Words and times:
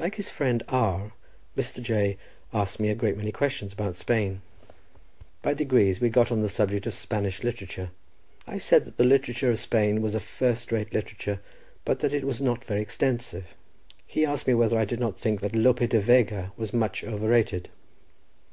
Like 0.00 0.16
his 0.16 0.28
friend 0.28 0.64
R—, 0.68 1.12
Mr. 1.56 1.80
J— 1.80 2.18
asked 2.52 2.80
me 2.80 2.88
a 2.88 2.94
great 2.96 3.16
many 3.16 3.30
questions 3.30 3.72
about 3.72 3.94
Spain. 3.94 4.42
By 5.42 5.54
degrees 5.54 6.00
we 6.00 6.08
got 6.08 6.32
on 6.32 6.42
the 6.42 6.48
subject 6.48 6.88
of 6.88 6.94
Spanish 6.94 7.44
literature. 7.44 7.92
I 8.48 8.58
said 8.58 8.84
that 8.84 8.96
the 8.96 9.04
literature 9.04 9.48
of 9.48 9.60
Spain 9.60 10.02
was 10.02 10.16
a 10.16 10.18
first 10.18 10.72
rate 10.72 10.92
literature, 10.92 11.38
but 11.84 12.00
that 12.00 12.12
it 12.12 12.24
was 12.24 12.42
not 12.42 12.64
very 12.64 12.82
extensive. 12.82 13.54
He 14.08 14.26
asked 14.26 14.48
me 14.48 14.54
whether 14.54 14.76
I 14.76 14.84
did 14.84 14.98
not 14.98 15.20
think 15.20 15.40
that 15.40 15.54
Lope 15.54 15.88
de 15.88 16.00
Vega 16.00 16.50
was 16.56 16.72
much 16.72 17.04
overrated. 17.04 17.68